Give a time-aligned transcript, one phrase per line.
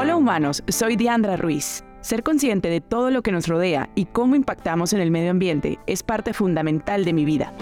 [0.00, 1.82] Hola humanos, soy Diandra Ruiz.
[2.02, 5.80] Ser consciente de todo lo que nos rodea y cómo impactamos en el medio ambiente
[5.88, 7.52] es parte fundamental de mi vida.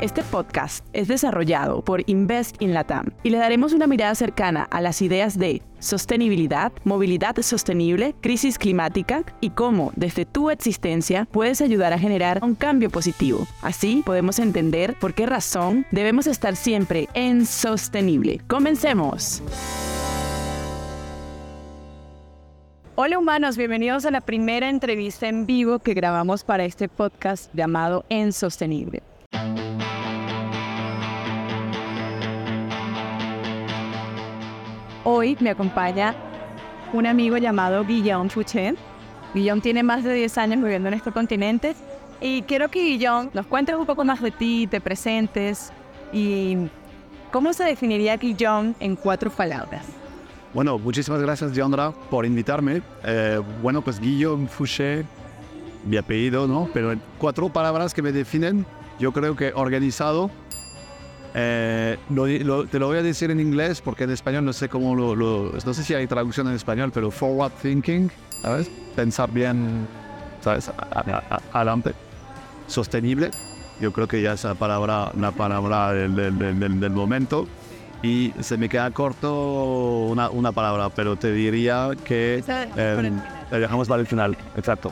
[0.00, 4.80] Este podcast es desarrollado por Invest in Latam y le daremos una mirada cercana a
[4.80, 11.92] las ideas de sostenibilidad, movilidad sostenible, crisis climática y cómo desde tu existencia puedes ayudar
[11.92, 13.44] a generar un cambio positivo.
[13.60, 18.40] Así podemos entender por qué razón debemos estar siempre en sostenible.
[18.46, 19.42] Comencemos.
[22.94, 28.04] Hola humanos, bienvenidos a la primera entrevista en vivo que grabamos para este podcast llamado
[28.08, 29.02] En Sostenible.
[35.04, 36.14] Hoy me acompaña
[36.92, 38.74] un amigo llamado Guillaume Fouché.
[39.34, 41.74] Guillaume tiene más de 10 años viviendo en este continente
[42.20, 45.72] y quiero que Guillaume nos cuentes un poco más de ti, te presentes
[46.12, 46.56] y
[47.30, 49.84] cómo se definiría Guillaume en cuatro palabras.
[50.52, 52.82] Bueno, muchísimas gracias, Diandra, por invitarme.
[53.04, 55.04] Eh, bueno, pues Guillaume Fouché,
[55.84, 56.68] mi apellido, ¿no?
[56.72, 58.66] Pero en cuatro palabras que me definen,
[58.98, 60.30] yo creo que organizado,
[61.40, 61.96] eh,
[62.70, 65.74] te lo voy a decir en inglés porque en español no sé cómo lo, No
[65.74, 68.10] sé si hay traducción en español, pero forward thinking,
[68.42, 68.68] ¿sabes?
[68.96, 69.86] Pensar bien,
[70.40, 70.70] ¿sabes?
[71.52, 71.92] Adelante.
[72.66, 73.30] Sostenible.
[73.80, 77.46] Yo creo que ya es la palabra, la palabra del, del, del, momento.
[78.02, 82.42] Y se me queda corto una, una palabra, pero te diría que...
[82.48, 83.12] Eh,
[83.52, 84.90] dejamos para el final, exacto.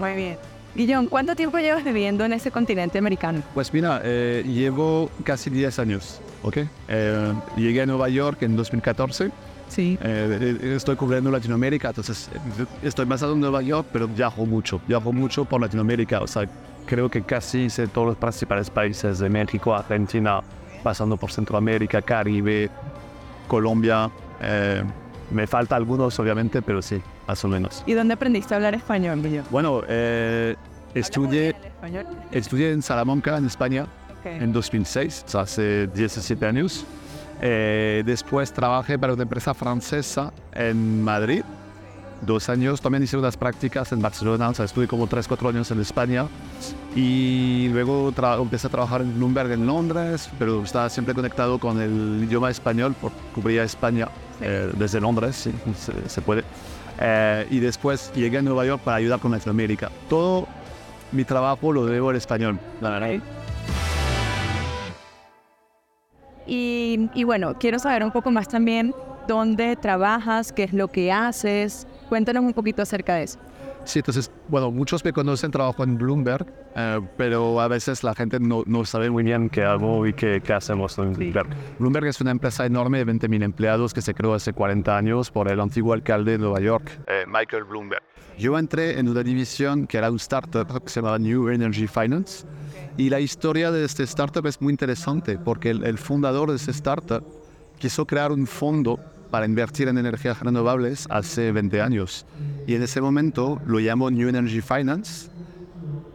[0.00, 0.53] Muy bien.
[0.74, 3.42] Guillón, ¿cuánto tiempo llevas viviendo en ese continente americano?
[3.54, 6.58] Pues mira, eh, llevo casi 10 años, ¿ok?
[6.88, 9.30] Eh, llegué a Nueva York en 2014.
[9.68, 9.96] Sí.
[10.02, 12.28] Eh, estoy cubriendo Latinoamérica, entonces
[12.82, 16.48] estoy basado en Nueva York, pero viajo mucho, viajo mucho por Latinoamérica, o sea,
[16.86, 20.40] creo que casi hice todos los principales países de México, Argentina,
[20.82, 22.68] pasando por Centroamérica, Caribe,
[23.46, 24.10] Colombia.
[25.30, 27.82] Me falta algunos, obviamente, pero sí, más o menos.
[27.86, 29.48] ¿Y dónde aprendiste a hablar español, Guillermo?
[29.50, 30.56] Bueno, eh,
[30.94, 31.54] estudié,
[32.30, 33.86] estudié en Salamanca, en España,
[34.24, 36.84] en 2006, o sea, hace 17 años.
[37.40, 41.42] Eh, después trabajé para una empresa francesa en Madrid,
[42.22, 42.80] dos años.
[42.80, 46.26] También hice unas prácticas en Barcelona, o sea, estuve como 3, 4 años en España.
[46.94, 52.24] Y luego empecé a trabajar en Bloomberg en Londres, pero estaba siempre conectado con el
[52.24, 54.08] idioma español, porque cubría España
[54.40, 55.52] eh, desde Londres, sí,
[56.06, 56.44] se, puede.
[57.00, 59.90] Eh, y después llegué a Nueva York para ayudar con Latinoamérica.
[60.08, 60.46] Todo
[61.12, 62.58] mi trabajo lo debo al español.
[66.46, 68.94] Y, y, bueno, quiero saber un poco más también
[69.26, 71.86] dónde trabajas, qué es lo que haces.
[72.08, 73.38] Cuéntanos un poquito acerca de eso.
[73.84, 78.40] Sí, entonces, bueno, muchos me conocen, trabajo en Bloomberg, eh, pero a veces la gente
[78.40, 81.48] no, no, sabe muy bien qué hago y qué, qué hacemos en Bloomberg.
[81.78, 85.50] Bloomberg es una empresa enorme de 20.000 empleados que se creó hace 40 años por
[85.50, 88.02] el antiguo alcalde de Nueva York, eh, Michael Bloomberg.
[88.38, 92.46] Yo entré en una división que era un startup que se llamaba New Energy Finance
[92.96, 96.72] y la historia de este startup es muy interesante porque el, el fundador de ese
[96.72, 97.24] startup
[97.78, 98.98] quiso crear un fondo
[99.30, 102.24] para invertir en energías renovables hace 20 años.
[102.66, 105.28] Y en ese momento lo llamo New Energy Finance,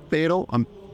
[0.09, 0.47] pero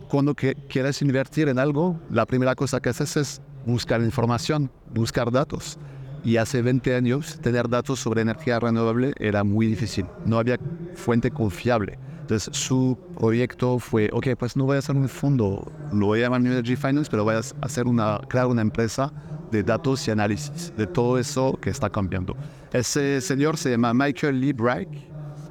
[0.10, 5.32] cuando que quieres invertir en algo, la primera cosa que haces es buscar información, buscar
[5.32, 5.78] datos.
[6.24, 10.58] Y hace 20 años tener datos sobre energía renovable era muy difícil, no había
[10.96, 12.00] fuente confiable.
[12.22, 16.24] Entonces su proyecto fue, ok, pues no voy a hacer un fondo, lo voy a
[16.24, 19.14] llamar New Energy Finance, pero voy a hacer una, crear una empresa
[19.52, 22.36] de datos y análisis de todo eso que está cambiando.
[22.74, 24.54] Ese señor se llama Michael Lee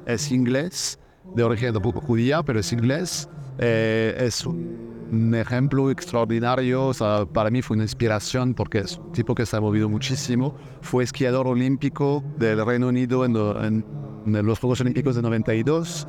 [0.05, 0.99] es inglés,
[1.33, 3.29] de origen judía, pero es inglés.
[3.57, 9.11] Eh, es un ejemplo extraordinario, o sea, para mí fue una inspiración porque es un
[9.11, 10.55] tipo que se ha movido muchísimo.
[10.81, 13.85] Fue esquiador olímpico del Reino Unido en,
[14.25, 16.07] los Juegos Olímpicos de 92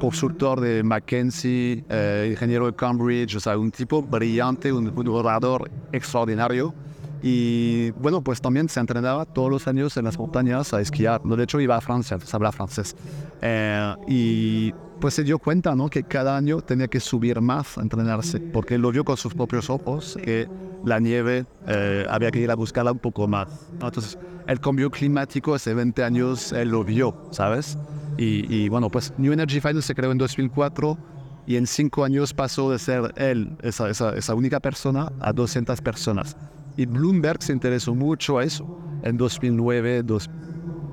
[0.00, 5.70] consultor de Mackenzie, eh, ingeniero de Cambridge, o sea, un tipo brillante, un, un orador
[5.92, 6.74] extraordinario.
[7.22, 11.22] Y bueno, pues también se entrenaba todos los años en las montañas a esquiar.
[11.22, 12.96] De hecho, iba a Francia, entonces habla francés.
[13.42, 15.88] Eh, y pues se dio cuenta ¿no?
[15.88, 19.70] que cada año tenía que subir más a entrenarse, porque lo vio con sus propios
[19.70, 20.48] ojos, que
[20.84, 23.48] la nieve eh, había que ir a buscarla un poco más.
[23.72, 27.78] Entonces, el cambio climático hace 20 años él lo vio, ¿sabes?
[28.16, 30.98] Y, y bueno, pues New Energy Finance se creó en 2004
[31.46, 35.80] y en cinco años pasó de ser él, esa, esa, esa única persona, a 200
[35.80, 36.36] personas.
[36.80, 38.66] Y Bloomberg se interesó mucho a eso
[39.02, 40.30] en 2009 dos,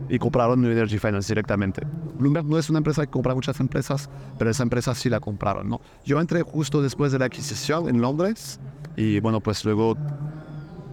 [0.10, 1.88] y compraron New Energy Finance directamente.
[2.20, 5.70] Bloomberg no es una empresa que compra muchas empresas, pero esa empresa sí la compraron.
[5.70, 5.80] ¿no?
[6.04, 8.60] Yo entré justo después de la adquisición en Londres
[8.98, 9.96] y bueno, pues luego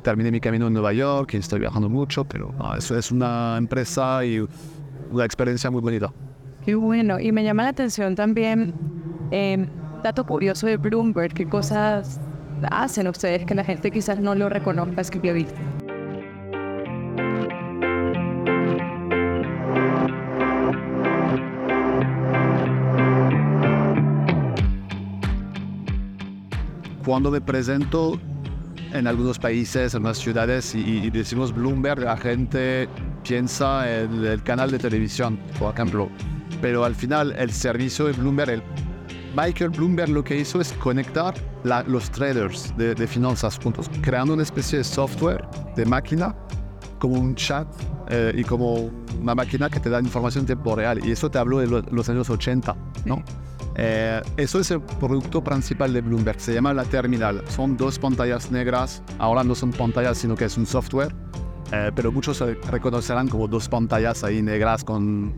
[0.04, 4.24] terminé mi camino en Nueva York y estoy viajando mucho, pero eso es una empresa
[4.24, 4.46] y
[5.10, 6.12] una experiencia muy bonita.
[6.64, 8.72] Qué bueno, y me llama la atención también,
[9.32, 9.66] eh,
[10.04, 12.20] dato curioso de Bloomberg, qué cosas
[12.70, 15.54] hacen ustedes que la gente quizás no lo reconozca es que lo visto.
[27.04, 28.18] Cuando me presento
[28.94, 32.88] en algunos países, en unas ciudades y, decimos Bloomberg, la gente
[33.22, 36.08] piensa en el canal de televisión, por ejemplo.
[36.62, 38.62] Pero al final el servicio de Bloomberg, el
[39.36, 41.34] Michael Bloomberg lo que hizo es conectar
[41.64, 45.44] los traders de, finanzas juntos, creando una especie de software
[45.74, 46.36] de máquina,
[46.98, 47.66] como un chat
[48.08, 48.90] eh, y como
[49.20, 51.04] una máquina que te da información en tiempo real.
[51.04, 53.22] Y eso te hablo de los años 80, ¿no?
[53.76, 57.42] Eh, eso es el producto principal de Bloomberg, se llama la terminal.
[57.48, 61.12] Son dos pantallas negras, ahora no son pantallas, sino que es un software,
[61.72, 62.38] eh, pero muchos
[62.70, 65.34] reconocerán como dos pantallas ahí negras con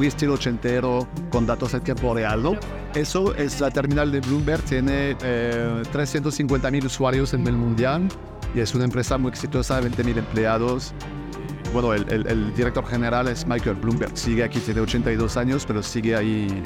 [0.00, 2.54] estilo ochentero, con datos en tiempo real, ¿no?
[2.94, 8.08] Eso es la terminal de Bloomberg, tiene eh, 350 mil usuarios en el mundial
[8.54, 10.92] y es una empresa muy exitosa, 20 mil empleados.
[11.72, 16.62] Bueno, el, director general es Michael Bloomberg, sigue aquí, tiene 82 años, pero sigue ahí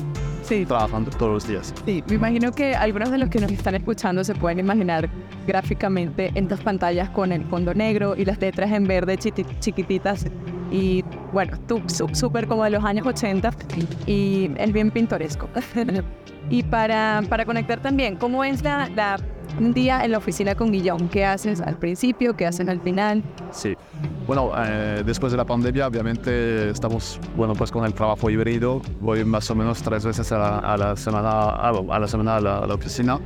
[0.69, 1.75] trabajando todos los días.
[1.87, 5.09] Sí, me imagino que algunos de los que nos están escuchando se pueden imaginar
[5.47, 10.27] gráficamente en dos pantallas con el fondo negro y las letras en verde chiquititas
[10.73, 11.59] y bueno,
[12.13, 13.51] súper como de los años 80
[14.07, 15.49] y es bien pintoresco.
[16.51, 19.19] y para, para conectar también, ¿cómo es la, la,
[19.59, 21.09] un día en la oficina con Guillón?
[21.09, 22.37] ¿Qué haces al principio?
[22.37, 23.23] ¿Qué haces al final?
[23.51, 23.75] Sí,
[24.27, 29.25] bueno, eh, después de la pandemia obviamente estamos, bueno, pues con el trabajo híbrido, voy
[29.25, 33.19] más o menos tres veces a la, semana, a la semana a la oficina.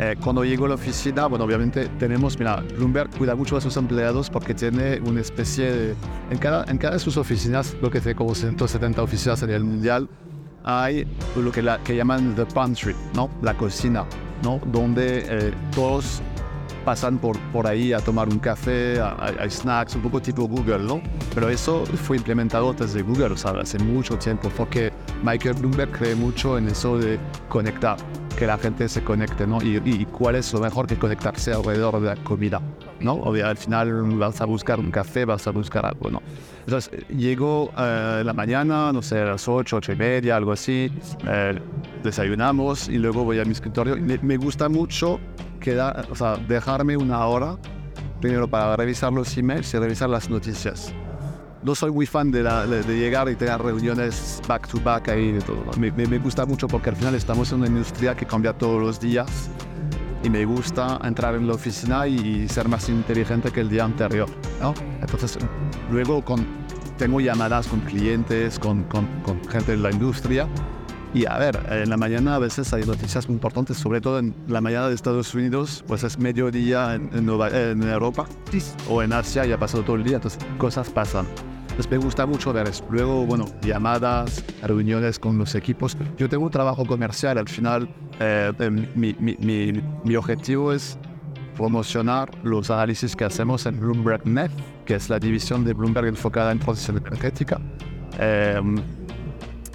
[0.00, 3.76] Eh, cuando llego a la oficina, bueno, obviamente tenemos, mira, Bloomberg cuida mucho a sus
[3.76, 5.94] empleados porque tiene una especie de...
[6.30, 9.62] En cada, en cada de sus oficinas, lo que tiene como 170 oficinas en el
[9.62, 10.08] mundial,
[10.64, 11.06] hay
[11.36, 13.30] lo que, la, que llaman the pantry, ¿no?
[13.42, 14.04] La cocina,
[14.66, 16.20] Donde eh, todos
[16.84, 21.00] pasan por, por ahí a tomar un café, hay snacks, un poco tipo Google, ¿no?
[21.34, 24.92] Pero eso fue implementado desde Google, o hace mucho tiempo, porque
[25.22, 27.18] Michael Bloomberg cree mucho en eso de
[27.48, 27.96] conectar
[28.34, 29.58] que la gente se conecte, ¿no?
[29.62, 32.60] Y, cuál es lo mejor que conectarse alrededor de la comida,
[33.00, 33.14] ¿no?
[33.14, 36.22] O al final vas a buscar un café, vas a buscar algo, ¿no?
[36.66, 40.90] Entonces, llego eh, la mañana, no sé, a las 8, 8 y media, algo así,
[41.26, 41.58] eh,
[42.02, 43.96] desayunamos y luego voy a mi escritorio.
[43.96, 45.20] Me, gusta mucho
[46.10, 47.56] o sea, dejarme una hora
[48.20, 50.94] primero para revisar los emails y revisar las noticias
[51.64, 55.40] no soy muy fan de, de, llegar y tener reuniones back to back ahí de
[55.40, 55.64] todo.
[55.78, 59.00] Me, me, gusta mucho porque al final estamos en una industria que cambia todos los
[59.00, 59.48] días
[60.22, 64.28] y me gusta entrar en la oficina y, ser más inteligente que el día anterior.
[64.60, 64.74] ¿no?
[65.00, 65.38] Entonces,
[65.90, 66.44] luego con,
[66.98, 70.46] tengo llamadas con clientes, con, con, con gente de la industria.
[71.14, 74.34] Y a ver, en la mañana a veces hay noticias muy importantes, sobre todo en
[74.48, 78.26] la mañana de Estados Unidos, pues es mediodía en, en, en Europa
[78.90, 81.24] o en Asia, ya ha pasado todo el día, entonces cosas pasan.
[81.76, 82.84] Pues me gusta mucho ver eso.
[82.88, 85.96] Luego, bueno, llamadas, reuniones con los equipos.
[86.16, 87.88] Yo tengo un trabajo comercial, al final
[88.20, 88.52] eh,
[88.94, 90.96] mi, mi, mi, mi, objetivo es
[91.56, 94.52] promocionar los análisis que hacemos en Bloomberg Net,
[94.84, 97.60] que es la división de Bloomberg enfocada en transición energética.
[98.20, 98.76] Em,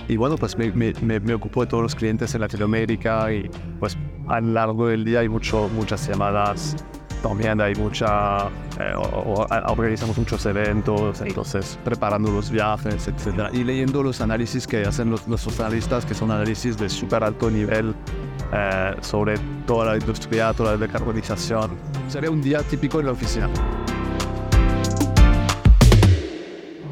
[0.07, 3.97] y bueno, pues me, me, me, ocupo de todos los clientes en Latinoamérica y pues
[4.29, 6.77] a lo largo del día hay mucho, muchas llamadas
[7.21, 8.47] también hay mucha,
[8.79, 8.93] eh,
[9.67, 13.49] organizamos muchos eventos, entonces preparando los viajes, etc.
[13.53, 17.49] Y leyendo los análisis que hacen los, nuestros analistas, que son análisis de súper alto
[17.49, 17.93] nivel
[18.53, 21.71] eh, sobre toda la industria, toda la decarbonización.
[22.07, 23.49] Sería un día típico en la oficina.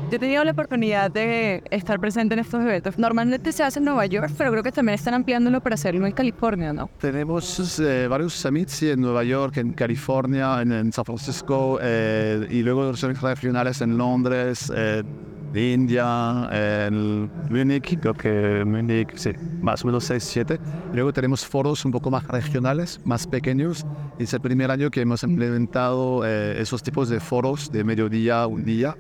[0.09, 2.97] Yo tenido la oportunidad de estar presente en estos eventos.
[2.97, 6.13] Normalmente se hace en Nueva York, pero creo que también están ampliándolo para hacerlo en
[6.13, 6.89] California, ¿no?
[6.99, 12.95] Tenemos eh, varios summits en Nueva York, en California, en, San Francisco, eh, y luego
[12.95, 20.05] summits regionales en Londres, en India, en Múnich, creo que Múnich, sí, más o menos
[20.05, 20.59] 6, 7.
[20.93, 23.85] Luego tenemos foros un poco más regionales, más pequeños.
[24.19, 28.63] Es el primer año que hemos implementado eh, esos tipos de foros de mediodía, un
[28.63, 28.95] día.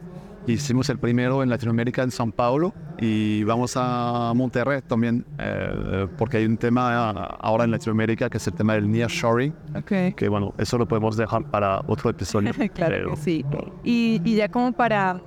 [0.47, 6.37] Hicimos el primero en Latinoamérica, en São Paulo, y vamos a Monterrey también, eh, porque
[6.37, 10.13] hay un tema ahora en Latinoamérica que es el tema del nearshoring, okay.
[10.13, 12.51] que bueno, eso lo podemos dejar para otro episodio.
[12.73, 13.45] claro que sí.
[13.83, 15.21] Y, y ya como para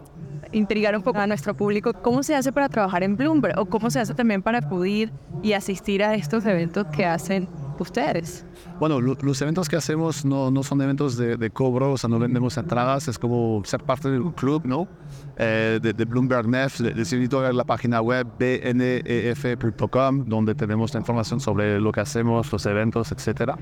[0.53, 3.59] intrigar un poco a nuestro público, ¿cómo se hace para trabajar en Bloomberg?
[3.59, 5.13] ¿O cómo se hace también para acudir
[5.43, 7.49] y asistir a estos eventos que hacen
[7.83, 8.45] ustedes?
[8.79, 12.19] Bueno, los eventos que hacemos no, no son eventos de, de, cobro, o sea, no
[12.19, 14.89] vendemos entradas, es como ser parte de un club, ¿no?
[15.37, 20.93] Eh, de, de, Bloomberg NEF, les invito a ver la página web bnef.com, donde tenemos
[20.95, 23.53] la información sobre lo que hacemos, los eventos, etc.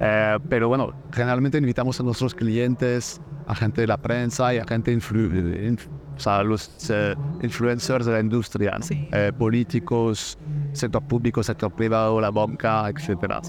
[0.00, 4.64] Eh, pero bueno, generalmente invitamos a nuestros clientes, a gente de la prensa y a
[4.64, 5.30] gente influ
[6.16, 10.38] o sea, los eh, influencers de la industria, eh, políticos,
[10.74, 13.40] sector público, sector privado, la banca, etc.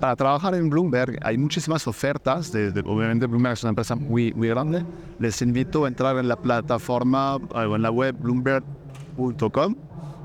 [0.00, 4.48] Para trabajar en Bloomberg hay muchísimas ofertas, de, obviamente Bloomberg es una empresa muy, muy
[4.48, 4.84] grande.
[5.18, 9.74] Les invito a entrar en la plataforma o en la web bloomberg.com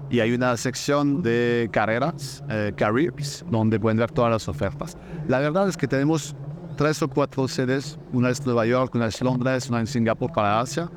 [0.10, 4.98] y hay una sección de carreras, eh, careers, donde pueden ver todas las ofertas.
[5.28, 6.36] La verdad es que tenemos
[6.78, 10.60] tres o cuatro sedes, una es Nueva York, una es Londres, una en Singapur para
[10.60, 10.90] Asia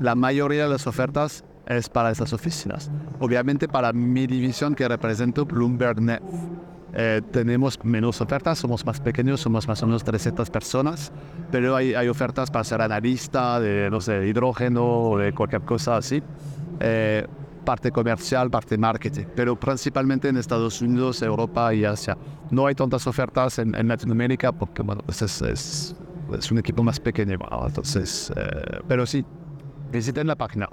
[0.00, 2.90] la mayoría de las ofertas es para esas oficinas.
[3.18, 6.22] Obviamente para mi división que represento Bloomberg Net.
[6.98, 11.12] Eh, tenemos menos ofertas, somos más pequeños, somos más o menos 300 personas,
[11.50, 15.98] pero hay, hay ofertas para ser analista de, no sé, hidrógeno o de cualquier cosa
[15.98, 16.22] así.
[16.80, 17.26] Eh,
[17.66, 22.16] parte comercial, parte marketing, pero principalmente en Estados Unidos, Europa y Asia.
[22.50, 25.96] No hay tantas ofertas en, Latinoamérica porque, bueno, pues es, es,
[26.32, 29.24] es, un equipo más pequeño, entonces, eh, pero sí,
[29.92, 30.68] Visiten la página.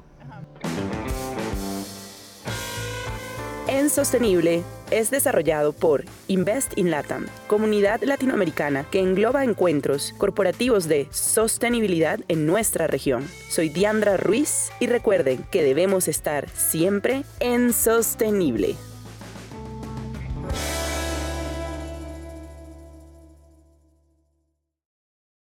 [3.73, 4.61] En Sostenible
[4.91, 12.45] es desarrollado por Invest in Latam, comunidad latinoamericana que engloba encuentros corporativos de sostenibilidad en
[12.45, 13.27] nuestra región.
[13.49, 18.75] Soy Diandra Ruiz y recuerden que debemos estar siempre en Sostenible.